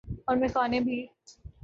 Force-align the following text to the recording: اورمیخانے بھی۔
اورمیخانے 0.27 0.79
بھی۔ 0.79 0.97